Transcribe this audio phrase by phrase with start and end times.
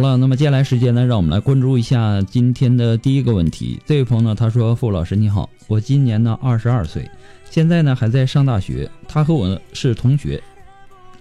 [0.00, 3.78] 好了，那么接下来时间呢，让我们来关注一下今天的第一个问题。
[3.84, 7.06] 这位朋友呢，他说：“傅老师你好，我今年呢二十二岁，
[7.50, 8.90] 现在呢还在上大学。
[9.06, 10.42] 他和我是同学，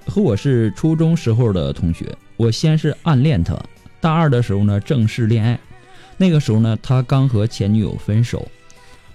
[0.05, 2.15] 和我是初中时候的同学。
[2.37, 3.53] 我先是暗恋他，
[3.99, 5.59] 大二的时候呢正式恋爱。
[6.15, 8.47] 那个时候呢，他刚和前女友分手，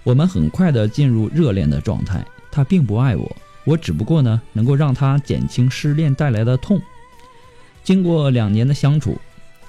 [0.03, 2.23] 我们很快的进入热恋的状态。
[2.51, 6.79] 他并不爱我，我只不过呢能够让他减轻失恋带来的痛。
[7.83, 9.19] 经过两年的相处。”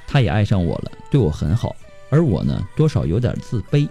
[0.06, 1.74] 他也爱上我了，对我很好，
[2.10, 3.88] 而我呢，多少有点自卑。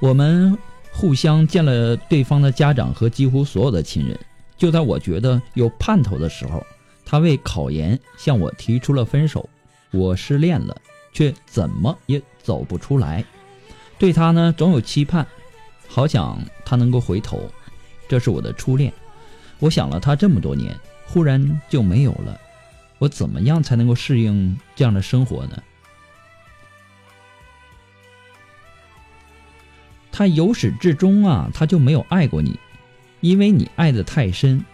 [0.00, 0.56] 我们
[0.90, 4.18] 互相见了对方的家长和几乎所有的亲人。
[4.56, 6.64] 就在我觉得有盼头的时候，
[7.04, 9.48] 他为考研向我提出了分手。
[9.90, 10.76] 我失恋了，
[11.12, 13.24] 却怎么也走不出来。
[13.98, 15.26] 对他呢，总有期盼，
[15.88, 17.40] 好想他能够回头。
[18.08, 18.92] 这是我的初恋，
[19.58, 20.74] 我想了他这么多年，
[21.06, 22.40] 忽然就没有了。
[23.02, 25.60] 我怎么样才能够适应这样的生活呢？
[30.12, 32.60] 他由始至终啊，他就没有爱过你，
[33.20, 34.64] 因为你爱的太深。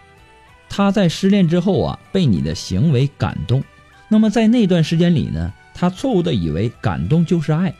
[0.69, 3.63] 他在失恋之后啊，被你的行为感动。
[4.09, 7.73] 那么在那段时间里呢，他错误的以为感动就是爱。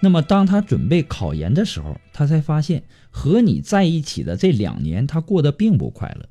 [0.00, 6.28] 那么当他准备考研的时候，他才发现和你在一起的这两年，他过得并不快乐。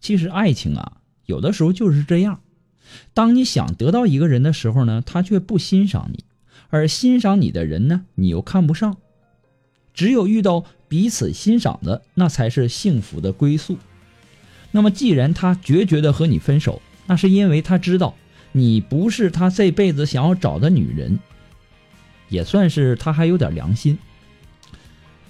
[0.00, 2.40] 其实爱情啊，有的时候就是这样。
[3.12, 6.24] 当你想得到一个人的时候呢，他却不欣赏你；
[6.70, 8.96] 而欣赏你的人呢，你又看不上。
[9.92, 13.78] 只有遇到彼此欣赏的，那才是幸福的归宿。
[14.72, 18.14] 那么，既然他决绝的和你分手，那是因为他知道
[18.50, 21.20] 你不是他这辈子想要找的女人，
[22.28, 23.98] 也算是他还有点良心，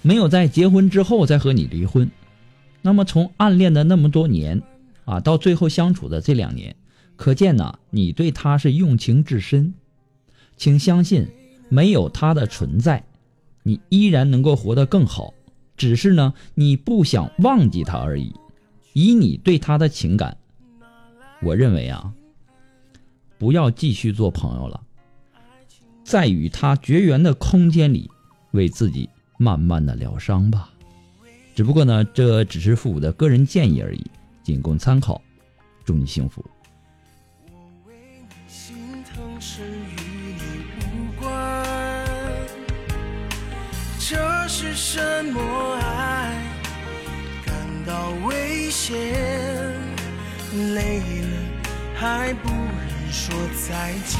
[0.01, 2.09] 没有在结婚之后再和你离婚。
[2.81, 4.63] 那么，从暗恋的那么多年
[5.05, 6.75] 啊，到最后相处的这两年。
[7.15, 9.73] 可见呢，你对他是用情至深，
[10.57, 11.27] 请相信，
[11.69, 13.03] 没有他的存在，
[13.63, 15.33] 你依然能够活得更好。
[15.77, 18.33] 只是呢，你不想忘记他而已。
[18.93, 20.37] 以你对他的情感，
[21.41, 22.13] 我认为啊，
[23.37, 24.81] 不要继续做朋友了，
[26.03, 28.09] 在与他绝缘的空间里，
[28.51, 30.69] 为自己慢慢的疗伤吧。
[31.53, 34.05] 只不过呢，这只是父母的个人建议而已，
[34.43, 35.21] 仅供参考。
[35.83, 36.43] 祝你幸福。
[44.47, 45.41] 是什么
[45.81, 46.31] 爱
[47.45, 47.53] 感
[47.85, 48.95] 到危险？
[50.75, 51.35] 累了
[51.99, 53.35] 还不忍说
[53.67, 54.19] 再见。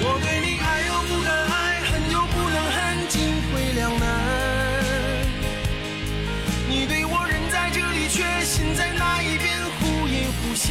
[0.00, 4.04] 我对你爱又不敢爱，恨又不能恨，进退两难。
[6.68, 10.68] 你对我人在这里，却心在那一边，忽隐忽现。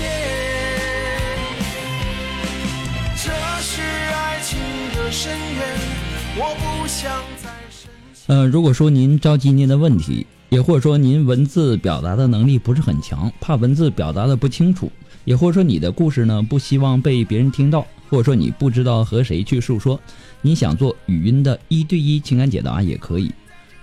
[3.16, 4.60] 这是爱情
[4.94, 5.91] 的深渊。
[6.34, 7.90] 我不想再深。
[8.28, 14.90] 呃，如果说您着急您的问题，也或者说您文字表达的能力不是很强，怕文字表达的不清楚，
[15.26, 20.00] 也或者说你的故事呢不希望被别人听到，或者说你不知道和谁去诉说，
[20.42, 23.30] 你想做语音的一对一情感解答也可以。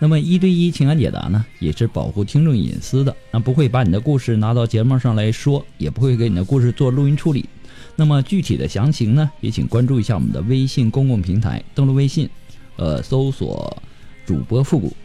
[0.01, 7.45] 那么一对一情感解答呢，也是保护听众隐私的，那不会把你的故事拿到节目上来说，也不会给你的故事做录音处理。
[7.97, 12.31] 那么具体的详情呢，也请关注一下我们的微信公共平台，登录微信，
[12.77, 13.77] 呃，搜索
[14.25, 14.97] 主播复古。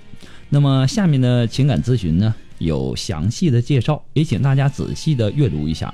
[0.50, 5.92] 那么下面的情感咨询呢，有详细的介绍，也请大家仔细的阅读一下。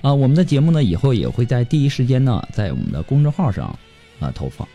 [0.00, 3.78] 啊，我们的节目呢，以后也会在第一时间呢，在我们的公众号上
[4.18, 4.66] 啊投放。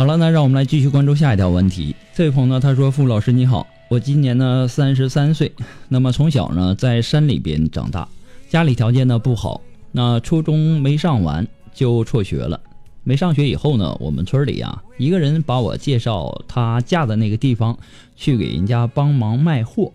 [0.00, 1.94] 好了，那让我们来继续关注下一条问题。
[2.14, 5.52] 这位朋友呢，他说：“付老师你好，我今年呢三十三岁，
[5.90, 8.08] 那么从小呢在山里边长大，
[8.48, 9.60] 家里条件呢不好，
[9.92, 12.58] 那初中没上完就辍学了。
[13.04, 17.78] 没上学以后呢，我们村里啊一个人把我介绍他嫁的那个地方
[18.16, 19.92] 去给人家帮忙卖货，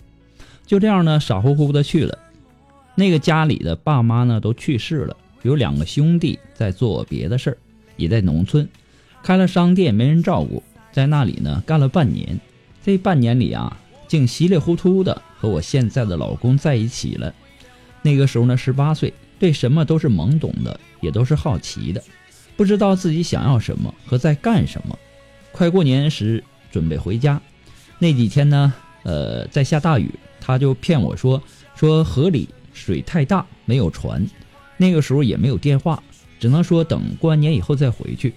[0.67, 2.15] 就这样呢傻乎乎的去了。
[2.93, 7.57] 那个家里的爸妈呢都去世了，有两个兄弟在做别的事儿，
[7.97, 8.69] 也在农村。”
[9.25, 10.61] 开了商店没人照顾，
[10.91, 12.39] 在那里呢干了半年，
[12.83, 13.75] 这半年里啊，
[14.07, 17.33] 竟稀里糊涂的和我现在的老公在一起了。
[18.03, 22.03] 那个时候呢，十八岁，对什么都是懵懂的，也都是好奇的，
[22.55, 24.95] 不知道自己想要什么和在干什么。
[25.51, 27.41] 快过年时准备回家，
[27.97, 30.07] 那几天呢，呃，在下大雨，
[30.39, 31.41] 他就骗我说
[31.75, 34.23] 说河里水太大没有船，
[34.77, 36.03] 那个时候也没有电话，
[36.39, 38.31] 只能说等过完年以后再回去。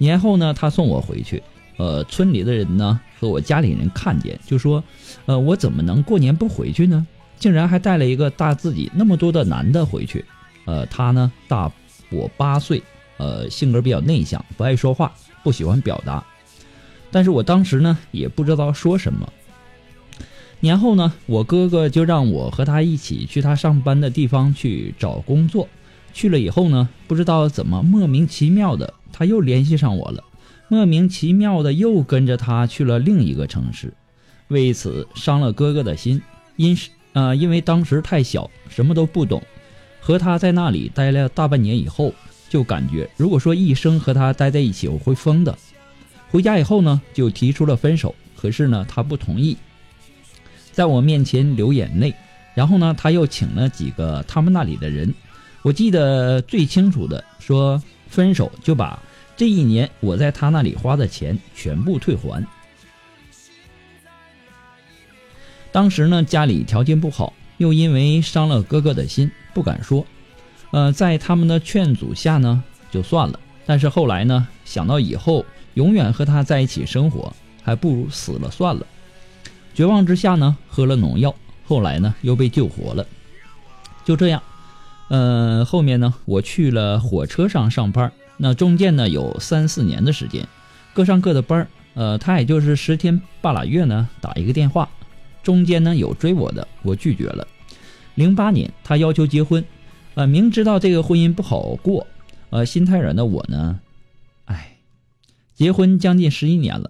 [0.00, 1.42] 年后呢，他送我回去，
[1.76, 4.82] 呃，村里的人呢和我家里人看见就说，
[5.26, 7.06] 呃，我怎么能过年不回去呢？
[7.38, 10.24] 竟然还带了一个大自己那么多的男的回去，
[10.64, 11.70] 呃，他呢大
[12.10, 12.82] 我八岁，
[13.18, 15.12] 呃，性格比较内向，不爱说话，
[15.42, 16.24] 不喜欢表达，
[17.10, 19.30] 但是我当时呢也不知道说什么。
[20.60, 25.68] 年后呢，我哥哥就让我和他一起去他上班的地方去找工作，
[26.12, 28.94] 去了以后呢，不知道怎么莫名其妙的。
[29.12, 30.24] 他又联系上我了，
[30.68, 33.92] 莫名其妙的又跟着他去了另一个城市，
[34.48, 36.22] 为此伤了哥哥的心。
[36.56, 39.42] 因是呃，因为当时太小，什么都不懂，
[40.00, 42.14] 和他在那里待了大半年以后，
[42.48, 45.56] 就感觉如果说一生和他待在一起，我会疯的。
[46.30, 49.56] 回家以后呢，就提出了分手，可是呢，他不同意，
[50.72, 52.14] 在我面前流眼泪。
[52.54, 55.12] 然后呢，他又请了几个他们那里的人，
[55.62, 57.82] 我记得最清楚的说。
[58.10, 59.00] 分手就把
[59.36, 62.44] 这一年我在他那里花的钱全部退还。
[65.70, 70.04] 当时呢，家里条件不好，又因为伤了哥哥的心，不敢说。
[70.72, 73.38] 呃，在他们的劝阻下呢，就算了。
[73.64, 77.32] 但是后来呢，想到以后永远和他在一起生活，
[77.62, 78.84] 还不如死了算了。
[79.72, 81.32] 绝望之下呢，喝了农药，
[81.64, 83.06] 后来呢，又被救活了。
[84.04, 84.42] 就这样。
[85.10, 90.46] 呃，后面呢，我去了火车上上班，那中间呢有三四年的时间，
[90.94, 94.88] 各上各的班呃，他也就是十天半拉月呢打一个电话，
[95.42, 97.44] 中间呢有追我的，我拒绝了。
[98.14, 99.64] 零八年他要求结婚，
[100.14, 102.06] 呃，明知道这个婚姻不好过，
[102.50, 103.80] 呃，心太软的我呢，
[104.44, 104.76] 哎，
[105.56, 106.88] 结婚将近十一年了，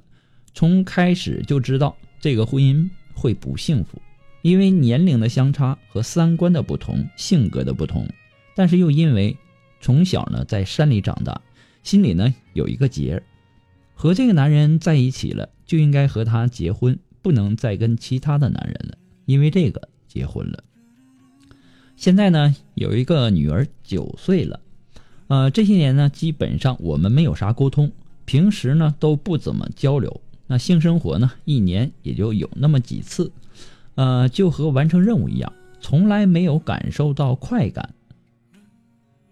[0.53, 4.03] 从开始就知道这个婚姻会不幸福。
[4.43, 8.09] 因为年龄的相差和三观的不同，性格的不同，
[8.57, 9.37] 但是又因为
[9.81, 11.41] 从小呢在山里长大，
[11.83, 13.23] 心里呢有一个结儿，
[13.95, 20.65] 和这个男人在一起了，就应该和他结婚，不能再跟其他的男人了，因为这个结婚了。
[21.97, 24.61] 现在呢有一个女儿九岁了，
[25.29, 27.93] 呃这些年呢基本上我们没有啥沟通，
[28.25, 33.31] 平时呢都不怎么交流，那性生活呢一年也就有那么几次。
[34.01, 37.93] 呃，就和完成任务一样，从来没有感受到快感。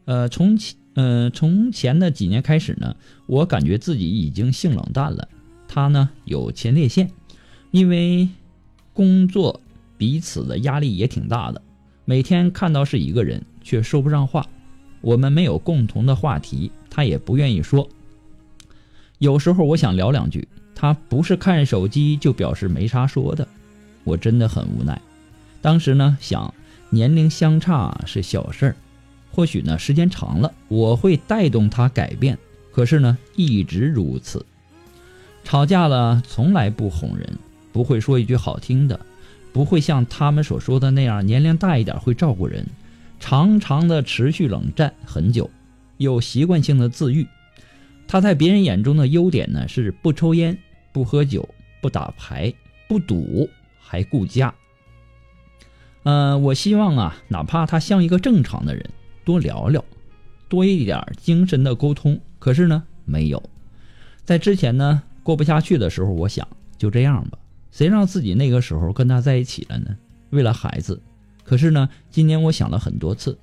[0.05, 2.95] 呃，从前，呃，从前的几年开始呢，
[3.25, 5.27] 我感觉自己已经性冷淡了。
[5.67, 7.11] 他呢有前列腺，
[7.71, 8.29] 因为
[8.93, 9.59] 工作
[9.97, 11.63] 彼此的压力也挺大的，
[12.05, 14.47] 每天看到是一个人，却说不上话。
[15.01, 17.89] 我们没有共同的话题，他也不愿意说。
[19.17, 23.48] 有时候我想聊两句，他不是看手机，就表示没啥说的。
[24.09, 24.99] 我真的很无奈，
[25.61, 26.55] 当时呢想
[26.89, 28.77] 年龄相差是小事儿，
[29.31, 32.39] 或许呢时间长了我会带动他改变，
[32.73, 34.47] 可是呢一直如此。
[35.45, 37.39] 吵架了从来不哄人，
[37.71, 38.99] 不会说一句好听的，
[39.53, 42.67] 不会像他们所说的那样年龄大一点会照顾人，
[43.21, 45.51] 常常的持续冷战很久，
[45.99, 47.27] 有习惯性的自愈。
[48.07, 50.57] 他在别人眼中的优点呢是不抽烟、
[50.93, 51.47] 不喝酒、
[51.83, 52.51] 不打牌、
[52.89, 53.49] 不赌，
[53.89, 54.55] 还顾家。
[56.03, 58.85] 呃，我希望啊，哪怕他像一个正常的人，
[59.25, 59.83] 多聊聊，
[60.47, 62.21] 多一点精神的沟通。
[62.39, 63.43] 可是呢，没有。
[64.25, 67.39] 在之前呢，过不下去的时候，我想就这样吧，
[67.73, 69.97] 谁让自己那个时候跟他在一起了呢？
[70.31, 71.01] 为了孩子。
[71.43, 73.39] 可是呢，今年我想了很多次，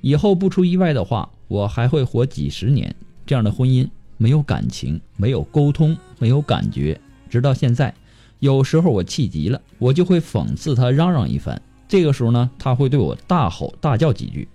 [0.00, 2.94] 以后不出意外的话，我还会活几十年。
[3.26, 7.94] 这样的婚姻没有感情，没有沟通，没有感觉，直到现在，
[8.40, 11.60] 有时候我气急了，我就会讽刺他，嚷嚷一番。
[11.88, 14.48] 这个时候呢，他会对我大吼大叫几句，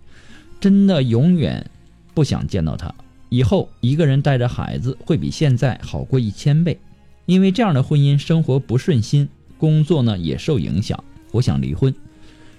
[0.59, 1.69] 真的永远
[2.13, 2.93] 不想见到他。
[3.29, 6.79] 以后一个人带着孩子会比现在好过一千倍，
[7.25, 9.27] 因为这样的婚姻生活不顺心，
[9.57, 11.03] 工作呢也受影响。
[11.31, 11.93] 我想离婚，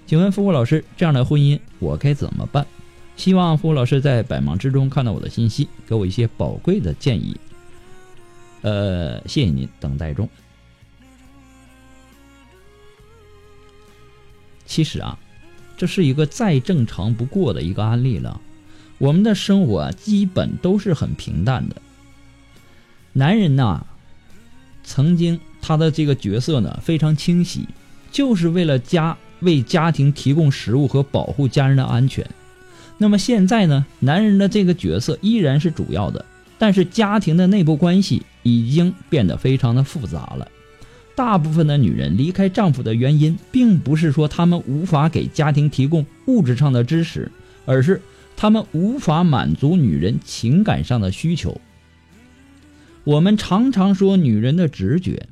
[0.05, 2.65] 请问付付老师，这样的婚姻我该怎么办？
[3.15, 7.35] 希望付付老师在百忙之中看到我的信息，给我一些宝贵的建议。
[8.61, 10.29] 呃，谢谢您，等待中。
[14.67, 15.17] 其实啊，
[15.75, 18.39] 这是一个再正常不过的一个案例了。
[18.99, 21.75] 我们的生活，基本都是很平淡的。
[23.13, 23.85] 男人呐，
[24.83, 27.67] 曾经他的这个角色呢非常清晰，
[28.11, 32.27] 就是为了家为家庭提供食物和保护家人的安全。
[32.97, 36.25] 那么现在呢，男人的这个角色依然是主要的，
[36.57, 40.47] 但是家庭的内部关系已经变得非常的复杂了。
[41.17, 47.31] 大部分的女人离开丈夫的原因，并不是说她们无法给家庭提供物质上的支持，
[47.65, 47.99] 而是
[48.35, 51.59] 她们无法满足女人情感上的需求。
[53.03, 55.27] 我们常常说女人的直觉，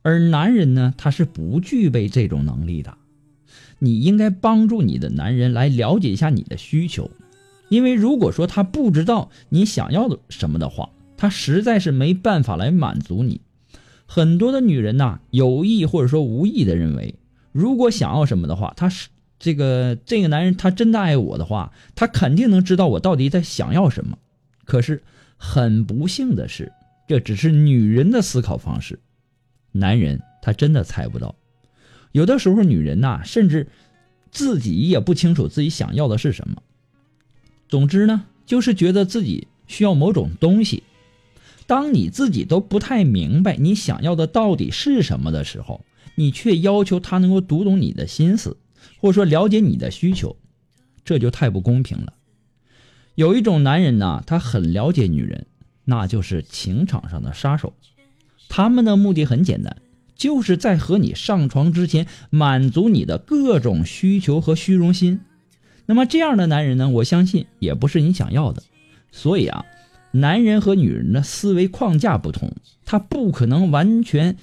[0.00, 2.96] 而男人呢，他是不具备这种能力的。
[3.78, 7.10] 你应该帮助你的男人来了解一下你的需求，
[7.68, 10.88] 因为如果说他不知道你想要的什么的话，
[11.18, 13.42] 他实在是没办法来满足你。
[14.06, 17.16] 很多的女人呐，有意或者说无意的认为，
[17.52, 19.08] 如果想要什么的话，他是
[19.38, 24.16] 这个这个男人，他真的爱我的话，他肯定能知道我到底在想要什么。
[24.64, 25.02] 可是
[25.36, 26.72] 很不幸的是，
[27.08, 28.98] 这只是女人的思考方式，
[29.72, 31.34] 男人他真的猜不到。
[32.12, 33.66] 有的时候，女人呐，甚至
[34.30, 36.62] 自己也不清楚自己想要的是什么。
[37.68, 40.82] 总之呢，就是觉得自己需要某种东西。
[41.66, 48.56] 当你自己都不太明白你想要的到底是什么的时候，你却要求他能够读懂你的心思，
[49.00, 50.36] 或者说了解你的需求，
[51.04, 52.12] 这就太不公平了。
[53.16, 55.46] 有一种男人呢，他很了解女人，
[55.84, 57.74] 那就是情场上的杀手。
[58.48, 59.76] 他们的目的很简单，
[60.14, 65.20] 就是在和你上床之前满足你的各种需求和虚荣心。
[65.86, 68.62] 那么这样的男人呢，我相信也不是你想要的。
[69.10, 69.64] 所以啊。
[70.20, 72.52] 男人和女人的思维框架不同，
[72.84, 74.36] 他不可能完全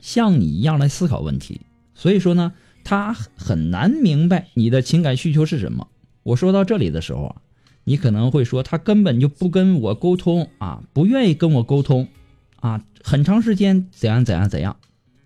[0.00, 1.60] 像你一样来思考问题，
[1.94, 2.52] 所以说呢，
[2.84, 5.88] 他很难明白你的情感需求是什么。
[6.22, 7.36] 我说到这里的时候啊，
[7.84, 12.08] 你可能会说他根本就不跟我沟通啊，不愿意跟我沟通
[12.56, 14.76] 啊，很长时间怎样怎样怎样。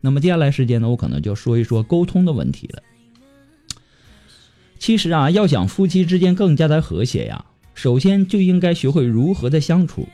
[0.00, 2.82] 那么接下来时间呢，我可能就说一说沟通的问题了。
[4.78, 7.46] 其实啊，要想夫妻之间更加的和谐呀。
[7.74, 10.08] 首先就应该学会如何的相处，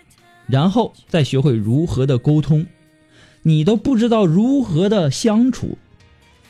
[0.46, 2.66] 然后再学会如何的沟通。
[3.42, 5.78] 你都不知道如何的相处，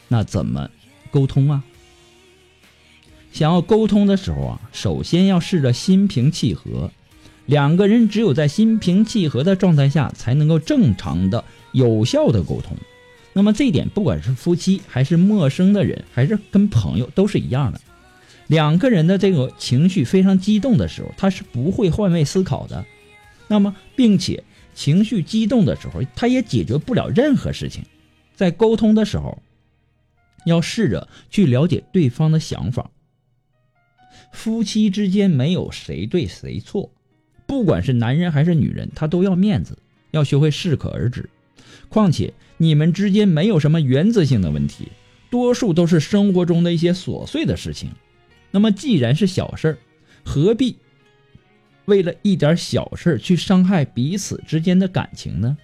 [0.09, 0.71] 那怎么
[1.11, 1.62] 沟通啊？
[3.33, 6.90] 想要沟通的时候啊，首先要试着心平气和。
[7.47, 12.76] 两个人只有在心平气和的状态下，才能够正常的、有效的沟通。
[13.33, 17.81] 那么这一点，不管是夫妻，还是陌生的人，还是跟朋友，都是一样的。
[18.50, 22.85] 两个人的这个情绪非常激动的时候，他是不会换位思考的。
[23.47, 24.42] 那么，并且
[24.75, 27.85] 情绪激动的时候，他也解决不了任何事情。
[28.35, 29.40] 在沟通的时候，
[30.47, 32.90] 要试着去了解对方的想法。
[34.33, 36.90] 夫妻之间没有谁对谁错，
[37.47, 39.78] 不管是男人还是女人，他都要面子，
[40.11, 41.30] 要学会适可而止。
[41.88, 44.88] 况且，你们之间没有什么原则性的问题，
[45.30, 47.90] 多数都是生活中的一些琐碎的事情。
[48.50, 49.78] 那么，既然是小事儿，
[50.25, 50.76] 何必
[51.85, 55.57] 为了一点小事儿去伤害彼此之间的感情呢？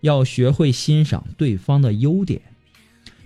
[0.00, 2.40] 要学会欣赏对方的优点，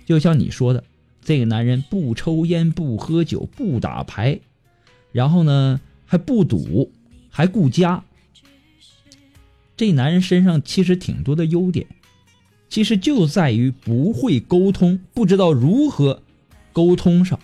[0.05, 0.83] 就像你说的，
[1.21, 4.39] 这个男人不抽烟、不喝酒、不打牌，
[5.11, 6.91] 然后呢还不赌，
[7.29, 8.03] 还顾家。
[9.77, 11.87] 这男人身上其实挺多的优点，
[12.69, 16.21] 其实就在于不会沟通，不知道如何
[16.73, 17.39] 沟通上。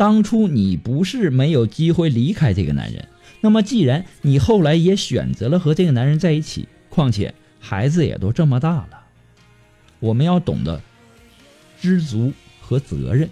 [0.00, 3.06] 当初你不是没有机会离开这个男人，
[3.42, 9.04] 那么既然你后来也选择了和这个男人在一起，况且孩子也都这么大了，
[9.98, 10.80] 我们要懂得
[11.82, 13.28] 知足和责任。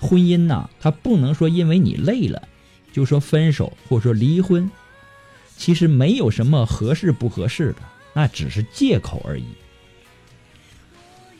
[0.00, 2.48] 婚姻呐，它不能说因为你累了
[2.92, 4.68] 就说分手或者说离婚，
[5.56, 7.76] 其实没有什么合适不合适的，
[8.12, 9.44] 那只是借口而已。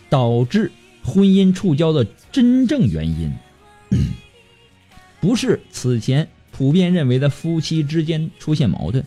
[0.09, 0.71] 导致
[1.03, 3.33] 婚姻触礁的真正原因。
[5.21, 9.05] 不是此前普遍认为的夫妻之间出现矛盾，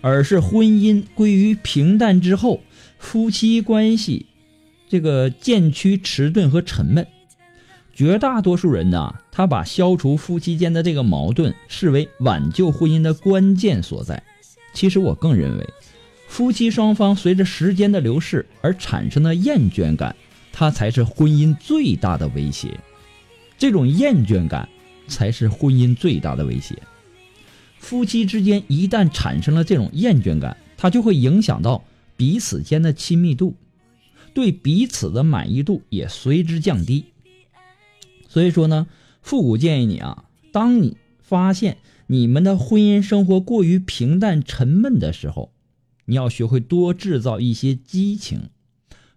[0.00, 2.60] 而是婚姻归于平淡之后，
[2.98, 4.26] 夫妻关系
[4.88, 7.06] 这个渐趋迟钝和沉闷。
[7.94, 14.20] 绝大多数人呢，他把消除夫妻间的这个矛盾视为挽救婚姻的关键所在。
[14.72, 15.68] 其实我更认为，
[16.26, 20.16] 夫妻双方随着时间的流逝而产生的厌倦感，
[20.52, 22.76] 它才是婚姻最大的威胁。
[23.64, 24.68] 这种厌倦感
[25.08, 26.82] 才是婚姻最大的威胁。
[27.78, 31.82] 夫妻之间一旦产生了这种厌倦感，它就会影响到
[32.14, 33.56] 彼此间的亲密度，
[34.34, 37.06] 对彼此的满意度也随之降低。
[38.28, 38.86] 所以说呢，
[39.22, 45.50] 复古建议你啊，当你发现你们的婚姻生活过于平淡沉闷的时候，
[46.04, 48.50] 你要学会多制造一些激情，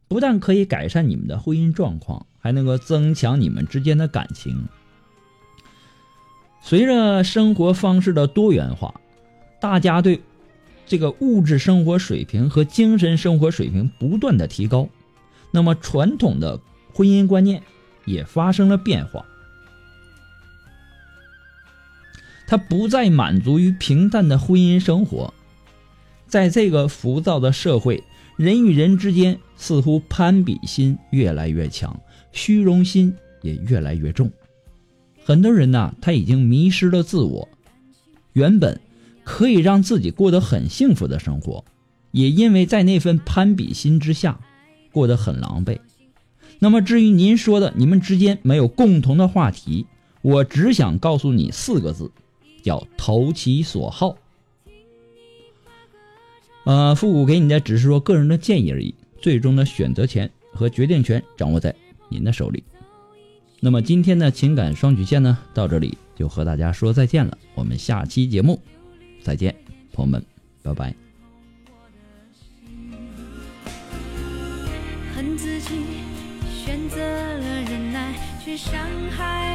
[0.07, 2.27] 不但可以改善你们的婚姻状况。
[2.47, 4.69] 还能够增强你们之间的感情。
[6.61, 9.01] 随着生活方式的多元化，
[9.59, 10.21] 大家对
[10.85, 14.87] 这个物质生活水平和精神生活水平不断的提高，
[15.51, 16.61] 那么传统的
[16.93, 17.63] 婚姻观念
[18.05, 19.25] 也发生了变化。
[22.47, 25.33] 他不再满足于平淡的婚姻生活，
[26.27, 28.05] 在这个浮躁的社会，
[28.37, 31.99] 人与人之间似乎攀比心越来越强。
[32.31, 34.31] 虚荣心也越来越重，
[35.23, 37.47] 很多人呐，他已经迷失了自我。
[38.33, 38.79] 原本
[39.23, 41.65] 可以让自己过得很幸福的生活，
[42.11, 44.39] 也因为在那份攀比心之下，
[44.91, 45.79] 过得很狼狈。
[46.59, 49.85] 那么，至于您说的你们之间没有共同的话题，
[50.21, 52.11] 我只想告诉你四个字，
[52.63, 54.17] 叫投其所好。
[56.65, 61.73] 呃，复古给你的只是说个人的建议而已，最终的选择权和决定权掌握在。
[62.09, 62.63] 您的手里。
[63.59, 67.37] 那么今天的情感双曲线呢，到这里就和大家说再见了。
[67.55, 68.61] 我们下期节目
[69.23, 69.55] 再见，
[69.91, 70.23] 朋友们，
[70.61, 70.95] 拜拜。
[75.15, 75.75] 恨自己
[76.63, 79.46] 选择了忍耐，却伤害。